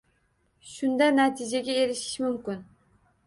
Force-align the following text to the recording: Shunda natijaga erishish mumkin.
Shunda 0.71 1.05
natijaga 1.17 1.73
erishish 1.83 2.17
mumkin. 2.27 2.59